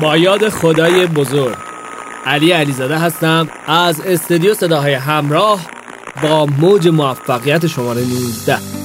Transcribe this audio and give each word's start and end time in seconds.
با 0.00 0.16
یاد 0.16 0.48
خدای 0.48 1.06
بزرگ. 1.06 1.56
علی 2.26 2.50
علیزاده 2.50 2.98
هستم 2.98 3.48
از 3.66 4.00
استودیو 4.00 4.54
صداهای 4.54 4.94
همراه 4.94 5.60
با 6.22 6.46
موج 6.46 6.88
موفقیت 6.88 7.66
شماره 7.66 8.00
19 8.00 8.79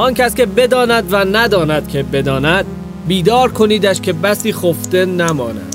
آن 0.00 0.14
کس 0.14 0.34
که 0.34 0.46
بداند 0.46 1.12
و 1.12 1.16
نداند 1.16 1.88
که 1.88 2.02
بداند 2.02 2.64
بیدار 3.08 3.52
کنیدش 3.52 4.00
که 4.00 4.12
بسی 4.12 4.52
خفته 4.52 5.04
نماند. 5.04 5.69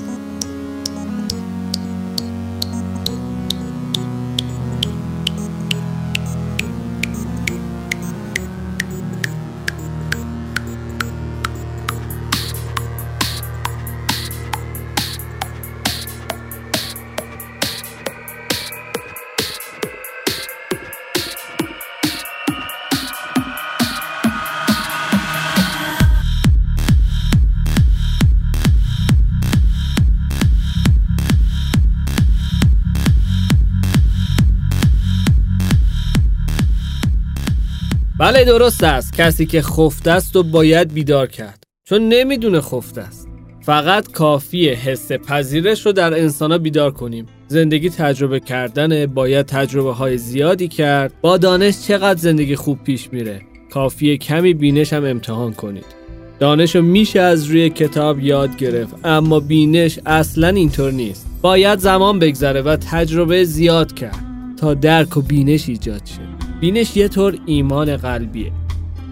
بله 38.26 38.44
درست 38.44 38.84
است. 38.84 39.14
کسی 39.14 39.46
که 39.46 39.62
خفته 39.62 40.12
است 40.12 40.36
و 40.36 40.44
باید 40.44 40.94
بیدار 40.94 41.28
کرد. 41.28 41.64
چون 41.90 42.10
نمی‌دونه 42.10 42.62
خفته 42.62 43.02
است. 43.02 43.28
فقط 43.62 44.12
کافیه 44.12 44.74
حس 44.74 45.12
پذیرش 45.12 45.86
رو 45.86 45.92
در 45.92 46.14
انسان 46.14 46.58
بیدار 46.58 46.92
کنیم. 46.92 47.26
زندگی 47.48 47.90
تجربه 47.90 48.40
کردن 48.40 49.06
باید 49.06 49.46
تجربه 49.46 49.94
های 49.94 50.18
زیادی 50.18 50.68
کرد. 50.68 51.14
با 51.22 51.38
دانش 51.38 51.88
چقدر 51.88 52.20
زندگی 52.20 52.56
خوب 52.56 52.84
پیش 52.84 53.10
میره؟ 53.12 53.42
کافیه 53.72 54.18
کمی 54.18 54.54
بینش 54.54 54.94
هم 54.94 55.06
امتحان 55.06 55.54
کنید. 55.54 55.86
دانش 56.40 56.76
رو 56.76 56.82
میشه 56.82 57.20
از 57.20 57.46
روی 57.46 57.70
کتاب 57.70 58.20
یاد 58.20 58.58
گرفت 58.58 58.96
اما 59.04 59.40
بینش 59.40 60.00
اصلا 60.06 60.48
اینطور 60.48 60.92
نیست. 60.92 61.28
باید 61.42 61.80
زمان 61.80 62.20
بگذره 62.20 62.62
و 62.62 62.76
تجربه 62.76 63.44
زیاد 63.44 63.94
کرد 63.94 64.26
تا 64.60 64.74
درک 64.74 65.18
و 65.18 65.22
بینش 65.22 65.70
ایجاد 65.70 66.06
شه. 66.06 66.35
بینش 66.62 66.98
یه 66.98 67.08
طور 67.08 67.38
ایمان 67.46 67.98
قلبیه. 67.98 68.52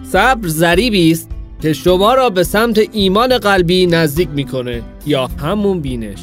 صبر 0.02 0.48
ذریبی 0.48 1.12
است 1.12 1.30
که 1.62 1.72
شما 1.72 2.14
را 2.14 2.30
به 2.30 2.44
سمت 2.44 2.80
ایمان 2.92 3.38
قلبی 3.38 3.86
نزدیک 3.86 4.28
می‌کنه 4.34 4.82
یا 5.06 5.26
همون 5.26 5.80
بینش. 5.80 6.20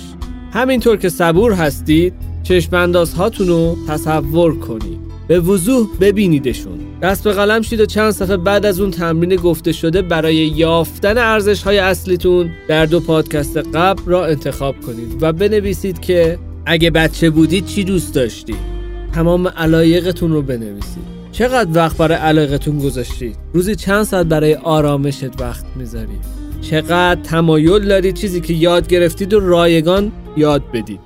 همینطور 0.53 0.97
که 0.97 1.09
صبور 1.09 1.53
هستید 1.53 2.13
چشم 2.43 2.91
هاتون 3.17 3.47
رو 3.47 3.77
تصور 3.87 4.59
کنید. 4.59 4.99
به 5.27 5.39
وضوح 5.39 5.87
ببینیدشون. 5.99 6.79
دست 7.01 7.23
به 7.23 7.31
قلم 7.31 7.61
شید 7.61 7.79
و 7.79 7.85
چند 7.85 8.11
صفحه 8.11 8.37
بعد 8.37 8.65
از 8.65 8.79
اون 8.79 8.91
تمرین 8.91 9.35
گفته 9.35 9.71
شده 9.71 10.01
برای 10.01 10.35
یافتن 10.35 11.17
ارزش 11.17 11.63
های 11.63 11.77
اصلیتون 11.77 12.51
در 12.67 12.85
دو 12.85 12.99
پادکست 12.99 13.57
قبل 13.57 14.01
را 14.05 14.25
انتخاب 14.25 14.75
کنید 14.81 15.17
و 15.23 15.33
بنویسید 15.33 15.99
که 15.99 16.39
اگه 16.65 16.91
بچه 16.91 17.29
بودید 17.29 17.65
چی 17.65 17.83
دوست 17.83 18.15
داشتید؟ 18.15 18.80
تمام 19.15 19.47
علایقتون 19.47 20.31
رو 20.31 20.41
بنویسید. 20.41 21.03
چقدر 21.31 21.69
وقت 21.73 21.97
برای 21.97 22.17
علاقتون 22.17 22.79
گذاشتید؟ 22.79 23.35
روزی 23.53 23.75
چند 23.75 24.03
ساعت 24.03 24.25
برای 24.25 24.55
آرامشت 24.55 25.41
وقت 25.41 25.65
می‌ذارید؟ 25.75 26.21
چقدر 26.61 27.21
تمایل 27.21 27.87
دارید 27.87 28.15
چیزی 28.15 28.41
که 28.41 28.53
یاد 28.53 28.87
گرفتید 28.87 29.33
و 29.33 29.39
رایگان 29.39 30.11
یاد 30.37 30.63
بدید؟ 30.73 30.99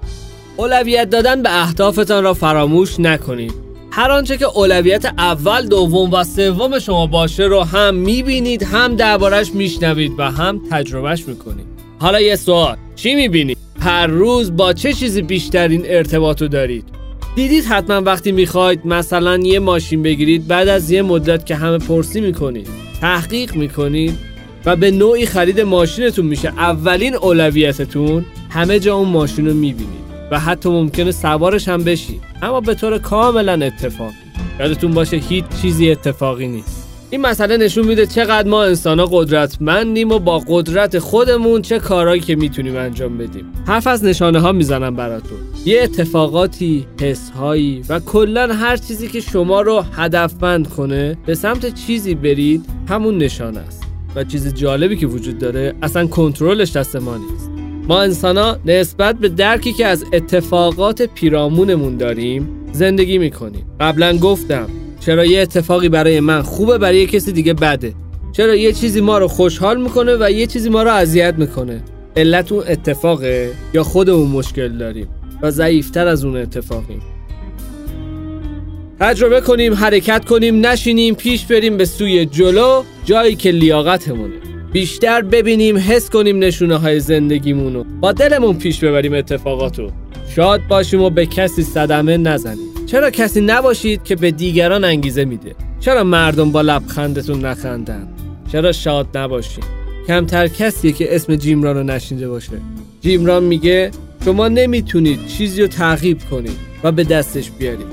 اولویت 0.58 1.10
دادن 1.10 1.44
به 1.44 1.62
اهدافتان 1.64 2.24
را 2.24 2.34
فراموش 2.34 3.00
نکنید. 3.00 3.54
هر 3.92 4.12
آنچه 4.12 4.38
که 4.38 4.46
اولویت 4.46 5.06
اول 5.06 5.68
دوم 5.68 6.14
و 6.14 6.24
سوم 6.24 6.80
شما 6.80 7.08
باشه 7.08 7.44
رو 7.44 7.64
هم 7.64 7.96
می‌بینید 7.96 8.64
هم 8.64 8.96
دربارش 8.96 9.52
میشنوید 9.54 10.12
و 10.18 10.32
هم 10.32 10.62
تجربهش 10.72 11.28
می‌کنید. 11.28 11.66
حالا 12.00 12.22
یه 12.22 12.36
سوال 12.36 12.78
چی 12.96 13.16
می‌بینید؟ 13.16 13.58
هر 13.80 14.08
روز 14.08 14.56
با 14.56 14.74
چه 14.74 14.94
چیزی 14.94 15.22
بیشترین 15.22 15.84
ارتباط 15.86 16.42
رو 16.42 16.48
دارید؟ 16.48 16.95
دیدید 17.36 17.66
حتما 17.66 18.02
وقتی 18.02 18.32
می‌خواید 18.32 18.86
مثلا 18.86 19.38
یه 19.38 19.60
ماشین 19.60 20.04
بگیرید 20.04 20.48
بعد 20.48 20.68
از 20.68 20.92
یه 20.92 21.02
مدت 21.02 21.46
که 21.46 21.56
همه 21.56 21.78
پرسی 21.78 22.22
می‌کنید 22.22 22.68
تحقیق 23.02 23.56
می‌کنید 23.56 24.18
و 24.66 24.76
به 24.76 24.92
نوعی 24.92 25.26
خرید 25.26 25.62
ماشینتون 25.62 26.26
میشه. 26.26 26.48
اولین 26.48 27.16
اولویتتون 27.16 28.26
همه 28.50 28.80
جا 28.80 28.96
اون 28.96 29.10
ماشین 29.10 29.48
رو 29.48 29.54
می‌بینید 29.54 30.06
و 30.32 30.40
حتی 30.40 30.70
ممکنه 30.70 31.12
سوارش 31.12 31.68
هم 31.68 31.84
بشید. 31.84 32.22
اما 32.42 32.62
به 32.62 32.74
طور 32.74 32.98
کاملا 32.98 33.66
اتفاقی. 33.66 34.16
یادتون 34.60 34.92
باشه 34.92 35.18
هیچ 35.18 35.46
چیزی 35.62 35.92
اتفاقی 35.92 36.48
نیست. 36.48 36.85
این 37.10 37.22
مسئله 37.22 37.58
نشون 37.58 37.86
میده 37.86 38.06
چقدر 38.06 38.48
ما 38.48 38.64
انسان 38.64 39.00
ها 39.00 39.06
قدرتمندیم 39.06 40.12
و 40.12 40.20
با 40.20 40.40
قدرت 40.48 41.00
خودمون 41.00 41.62
چه 41.62 41.80
کارهایی 41.80 42.22
که 42.22 42.36
می‌تونیم 42.36 42.76
انجام 42.76 43.18
بدیم. 43.18 43.46
حرف 43.68 43.88
از 43.88 44.04
نشانه 44.04 44.40
ها 44.40 44.52
می‌زنم 44.52 44.96
براتون. 44.96 45.38
یه 45.66 45.82
اتفاقاتی 45.84 46.88
حسهایی 47.02 47.82
و 47.90 48.00
کلا 48.00 48.54
هر 48.54 48.78
چیزی 48.78 49.08
که 49.08 49.20
شما 49.20 49.62
رو 49.62 49.82
هدفمند 49.82 50.70
کنه 50.70 51.18
به 51.26 51.36
سمت 51.36 51.74
چیزی 51.74 52.16
برید 52.16 52.66
همون 52.90 53.18
نشانه 53.18 53.60
است. 53.60 53.84
و 54.16 54.24
چیز 54.24 54.54
جالبی 54.54 54.98
که 54.98 55.08
وجود 55.08 55.38
داره 55.38 55.74
اصلا 55.82 56.08
کنترلش 56.08 56.72
دست 56.72 56.96
ما 56.96 57.18
نیست. 57.18 57.50
ما 57.88 58.02
انسان 58.02 58.60
نسبت 58.66 59.16
به 59.16 59.30
درکی 59.30 59.74
که 59.74 59.86
از 59.86 60.04
اتفاقات 60.14 61.02
پیرامونمون 61.02 61.98
داریم 61.98 62.50
زندگی 62.72 63.18
می‌کنیم. 63.18 63.66
قبلا 63.80 64.18
گفتم 64.18 64.68
چرا 65.06 65.26
یه 65.26 65.42
اتفاقی 65.42 65.90
برای 65.90 66.20
من 66.20 66.42
خوبه 66.42 66.78
برای 66.78 66.98
یه 66.98 67.06
کسی 67.06 67.32
دیگه 67.32 67.54
بده. 67.54 67.94
چرا 68.32 68.56
یه 68.56 68.74
چیزی 68.74 69.02
ما 69.02 69.18
رو 69.18 69.28
خوشحال 69.28 69.82
می‌کنه 69.82 70.18
و 70.20 70.32
یه 70.32 70.48
چیزی 70.48 70.70
ما 70.70 70.84
رو 70.84 70.92
اذیت 70.92 71.36
می‌کنه؟ 71.38 71.84
علت 72.16 72.52
اون 72.52 72.64
اتفاقه 72.68 73.52
یا 73.74 73.84
خودمون 73.84 74.28
مشکل 74.28 74.78
داریم 74.78 75.08
و 75.42 75.52
ضعیفتر 75.52 76.08
از 76.08 76.26
اون 76.26 76.38
اتفاقیم؟ 76.38 77.02
تجربه 79.00 79.42
کنیم 79.42 79.74
حرکت 79.74 80.26
کنیم 80.26 80.66
نشینیم 80.66 81.16
پیش 81.16 81.46
بریم 81.46 81.78
به 81.78 81.86
سوی 81.86 82.26
جلو 82.26 82.84
جایی 83.06 83.36
که 83.36 83.52
لیاقتمونه. 83.52 84.34
بیشتر 84.74 85.22
ببینیم 85.22 85.78
حس 85.78 86.10
کنیم 86.10 86.40
نشونه 86.40 86.78
های 86.78 87.00
زندگیمونو. 87.00 87.84
با 87.84 88.12
دلمون 88.12 88.58
پیش 88.58 88.80
ببریم 88.80 89.14
اتفاقاتو. 89.14 89.92
شاد 90.36 90.62
باشیم 90.68 91.02
و 91.02 91.10
به 91.10 91.26
کسی 91.26 91.64
صدمه 91.64 92.18
نزنیم. 92.18 92.75
چرا 92.86 93.10
کسی 93.10 93.42
نباشید 93.42 94.04
که 94.04 94.16
به 94.16 94.32
دیگران 94.32 94.84
انگیزه 94.84 95.26
میده؟ 95.26 95.56
چرا 95.80 96.04
مردم 96.04 96.52
با 96.52 96.62
لبخندتون 96.62 97.46
نخندن؟ 97.46 98.08
چرا 98.52 98.72
شاد 98.72 99.18
نباشید 99.18 99.64
کمتر 100.08 100.48
کسیه 100.48 100.92
که 100.92 101.16
اسم 101.16 101.36
جیمران 101.36 101.78
رو 101.78 101.84
نشینده 101.84 102.30
باشه. 102.30 102.52
جیمران 103.02 103.44
میگه 103.44 103.92
شما 104.26 104.48
نمی‌تونید 104.48 105.28
چیزی 105.28 105.62
رو 105.62 105.68
تعقیب 105.68 106.18
کنید 106.32 106.58
و 106.84 106.92
به 106.92 107.04
دستش 107.04 107.52
بیارید. 107.52 107.88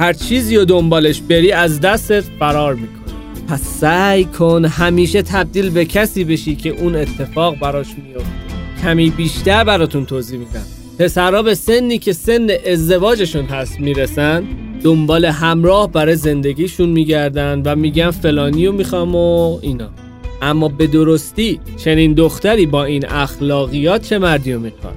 هر 0.00 0.12
چیزی 0.12 0.56
رو 0.56 0.64
دنبالش 0.64 1.20
بری 1.20 1.52
از 1.52 1.80
دستت 1.80 2.24
فرار 2.38 2.74
می‌کنه. 2.74 3.14
پس 3.48 3.62
سعی 3.62 4.24
کن 4.24 4.64
همیشه 4.64 5.22
تبدیل 5.22 5.70
به 5.70 5.84
کسی 5.84 6.24
بشی 6.24 6.56
که 6.56 6.70
اون 6.70 6.96
اتفاق 6.96 7.58
براش 7.58 7.86
میفته 8.06 8.28
کمی 8.82 9.10
بیشتر 9.10 9.64
براتون 9.64 10.06
توضیح 10.06 10.38
میدم. 10.38 10.79
پسرها 11.00 11.42
به 11.42 11.54
سنی 11.54 11.98
که 11.98 12.12
سن 12.12 12.48
ازدواجشون 12.66 13.44
هست 13.44 13.80
می‌رسن 13.80 14.44
دنبال 14.82 15.24
همراه 15.24 15.92
برای 15.92 16.16
زندگیشون 16.16 16.88
میگردن 16.88 17.62
و 17.64 17.76
میگن 17.76 18.10
فلانی 18.10 18.66
رو 18.66 18.72
می‌خوام 18.72 19.14
و 19.14 19.58
اینا. 19.62 19.90
اما 20.42 20.68
به 20.68 20.86
درستی 20.86 21.60
چنین 21.76 22.14
دختری 22.14 22.66
با 22.66 22.84
این 22.84 23.08
اخلاقیات 23.08 24.02
چه 24.02 24.18
مردی 24.18 24.52
رو 24.52 24.60
می‌خواد؟ 24.60 24.94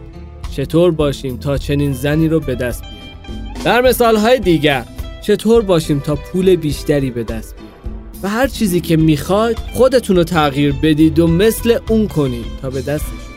چطور 0.55 0.91
باشیم 0.91 1.37
تا 1.37 1.57
چنین 1.57 1.93
زنی 1.93 2.27
رو 2.27 2.39
به 2.39 2.55
دست 2.55 2.81
بیاریم؟ 2.81 3.63
در 3.65 3.81
مثالهای 3.81 4.39
دیگر 4.39 4.85
چطور 5.21 5.61
باشیم 5.61 5.99
تا 5.99 6.15
پول 6.15 6.55
بیشتری 6.55 7.11
به 7.11 7.23
دست 7.23 7.55
بیاریم؟ 7.55 7.99
و 8.23 8.29
هر 8.29 8.47
چیزی 8.47 8.81
که 8.81 8.97
می‌خواید 8.97 9.57
خودتون 9.73 10.15
رو 10.15 10.23
تغییر 10.23 10.73
بدید 10.83 11.19
و 11.19 11.27
مثل 11.27 11.77
اون 11.89 12.07
کنید 12.07 12.45
تا 12.61 12.69
به 12.69 12.81
دستش 12.81 13.32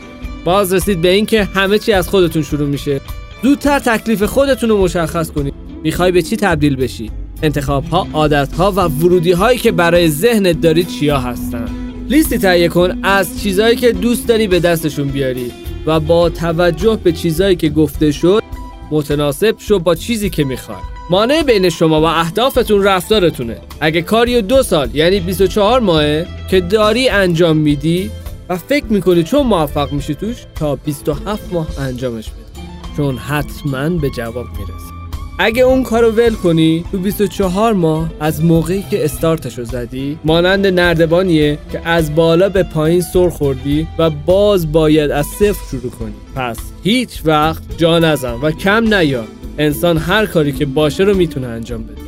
باز 0.47 0.73
رسید 0.73 1.01
به 1.01 1.09
اینکه 1.09 1.43
همه 1.43 1.79
چی 1.79 1.93
از 1.93 2.09
خودتون 2.09 2.41
شروع 2.41 2.67
میشه. 2.67 3.01
زودتر 3.43 3.79
تکلیف 3.79 4.23
خودتون 4.23 4.69
رو 4.69 4.77
مشخص 4.77 5.31
کنید. 5.31 5.53
می‌خوای 5.83 6.11
به 6.11 6.21
چی 6.21 6.35
تبدیل 6.35 6.75
بشی؟ 6.75 7.11
انتخاب 7.43 7.85
ها 7.85 8.07
عادت 8.13 8.53
ها 8.53 8.71
و 8.71 8.79
ورودی 8.79 9.31
هایی 9.31 9.59
که 9.59 9.71
برای 9.71 10.09
ذهنت 10.09 10.61
دارید 10.61 10.87
چیا 10.87 11.19
هستن؟ 11.19 11.65
لیستی 12.09 12.37
تهیه 12.37 12.67
کن 12.67 12.99
از 13.03 13.41
چیزهایی 13.41 13.75
که 13.75 13.91
دوست 13.91 14.27
داری 14.27 14.47
به 14.47 14.59
دستشون 14.59 15.07
بیاری 15.07 15.51
و 15.85 15.99
با 15.99 16.29
توجه 16.29 16.99
به 17.03 17.11
چیزهایی 17.11 17.55
که 17.55 17.69
گفته 17.69 18.11
شد 18.11 18.43
متناسب 18.91 19.55
شو 19.57 19.79
با 19.79 19.95
چیزی 19.95 20.29
که 20.29 20.43
می‌خوای. 20.43 20.77
مانع 21.09 21.43
بین 21.43 21.69
شما 21.69 22.01
و 22.01 22.05
اهدافتون 22.05 22.83
رفتارتونه. 22.83 23.57
اگه 23.81 24.01
کاری 24.01 24.41
دو 24.41 24.63
سال 24.63 24.95
یعنی 24.95 25.19
24 25.19 25.79
ماهه 25.79 26.27
که 26.49 26.61
داری 26.61 27.09
انجام 27.09 27.57
میدی 27.57 28.11
و 28.49 28.57
فکر 28.57 28.85
می‌کنی 28.85 29.23
چون 29.23 29.47
موفق 29.47 29.91
میشی 29.91 30.15
توش 30.15 30.45
تا 30.55 30.75
27 30.75 31.53
ماه 31.53 31.67
انجامش 31.79 32.29
بده 32.29 32.63
چون 32.97 33.17
حتما 33.17 33.89
به 33.89 34.09
جواب 34.09 34.45
می‌رسی. 34.45 34.97
اگه 35.39 35.63
اون 35.63 35.83
کارو 35.83 36.11
ول 36.11 36.33
کنی 36.33 36.85
تو 36.91 36.97
24 36.97 37.73
ماه 37.73 38.09
از 38.19 38.43
موقعی 38.43 38.83
که 38.91 39.05
استارتشو 39.05 39.63
زدی 39.63 40.19
مانند 40.25 40.67
نردبانیه 40.67 41.57
که 41.71 41.87
از 41.87 42.15
بالا 42.15 42.49
به 42.49 42.63
پایین 42.63 43.01
سر 43.01 43.29
خوردی 43.29 43.87
و 43.97 44.09
باز 44.09 44.71
باید 44.71 45.11
از 45.11 45.25
صفر 45.25 45.65
شروع 45.71 45.91
کنی. 45.91 46.13
پس 46.35 46.57
هیچ 46.83 47.21
وقت 47.25 47.63
جا 47.77 47.99
نزن 47.99 48.33
و 48.33 48.51
کم 48.51 48.93
نیار 48.93 49.27
انسان 49.57 49.97
هر 49.97 50.25
کاری 50.25 50.51
که 50.51 50.65
باشه 50.65 51.03
رو 51.03 51.17
می‌تونه 51.17 51.47
انجام 51.47 51.83
بده. 51.83 52.01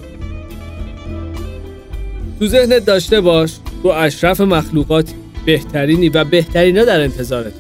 تو 2.40 2.48
ذهنت 2.48 2.86
داشته 2.86 3.22
باش 3.22 3.56
تو 3.84 3.90
اشرف 3.90 4.42
مخلوقاتی. 4.42 5.14
بهترینی 5.50 6.10
و 6.10 6.24
بهترینا 6.24 6.86
در 6.86 7.02
انتظارت. 7.02 7.54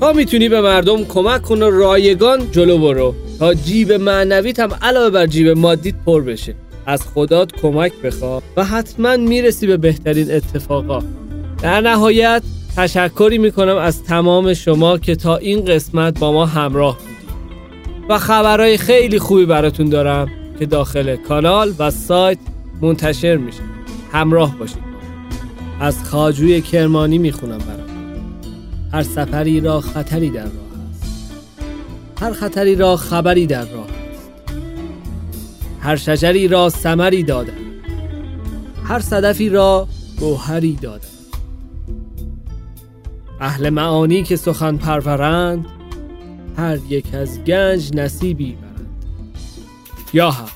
تا 0.00 0.12
می‌تونی 0.12 0.48
به 0.48 0.60
مردم 0.60 1.04
کمک 1.04 1.42
کن 1.42 1.62
و 1.62 1.70
رایگان 1.70 2.50
جلو 2.50 2.78
برو. 2.78 3.14
تا 3.38 3.54
جیب 3.54 3.92
معنویت 3.92 4.60
هم 4.60 4.70
علاوه 4.82 5.10
بر 5.10 5.26
جیب 5.26 5.48
مادیت 5.48 5.94
پر 6.06 6.22
بشه. 6.22 6.54
از 6.86 7.02
خدات 7.14 7.52
کمک 7.52 7.92
بخوا 8.04 8.42
و 8.56 8.64
حتما 8.64 9.16
می‌رسی 9.16 9.66
به 9.66 9.76
بهترین 9.76 10.32
اتفاقا. 10.32 11.02
در 11.62 11.80
نهایت 11.80 12.42
تشکری 12.76 13.38
می‌کنم 13.38 13.76
از 13.76 14.04
تمام 14.04 14.54
شما 14.54 14.98
که 14.98 15.16
تا 15.16 15.36
این 15.36 15.64
قسمت 15.64 16.18
با 16.18 16.32
ما 16.32 16.46
همراه 16.46 16.98
بودید. 16.98 17.30
و 18.08 18.18
خبرهای 18.18 18.78
خیلی 18.78 19.18
خوبی 19.18 19.46
براتون 19.46 19.88
دارم 19.88 20.28
که 20.58 20.66
داخل 20.66 21.16
کانال 21.16 21.72
و 21.78 21.90
سایت 21.90 22.38
منتشر 22.80 23.36
میشه. 23.36 23.62
همراه 24.12 24.58
باشید. 24.58 24.89
از 25.80 26.04
خاجوی 26.04 26.60
کرمانی 26.60 27.18
می‌خونم 27.18 27.58
براتون 27.58 28.16
هر 28.92 29.02
سفری 29.02 29.60
را 29.60 29.80
خطری 29.80 30.30
در 30.30 30.42
راه 30.42 30.52
است. 30.90 31.32
هر 32.20 32.32
خطری 32.32 32.74
را 32.74 32.96
خبری 32.96 33.46
در 33.46 33.64
راه 33.64 33.86
است. 33.86 34.30
هر 35.80 35.96
شجری 35.96 36.48
را 36.48 36.68
ثمری 36.68 37.22
دادن 37.22 37.52
هر 38.84 39.00
صدفی 39.00 39.48
را 39.48 39.88
گوهری 40.18 40.78
دادن 40.82 41.08
اهل 43.40 43.70
معانی 43.70 44.22
که 44.22 44.36
سخن 44.36 44.76
پرورند 44.76 45.66
هر 46.56 46.78
یک 46.88 47.14
از 47.14 47.44
گنج 47.44 47.96
نصیبی 47.96 48.52
برند. 48.52 49.04
یا 50.12 50.30
هم 50.30 50.48